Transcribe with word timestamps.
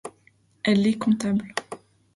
Elle 0.63 0.87
est 0.87 0.97
comptable. 0.97 1.53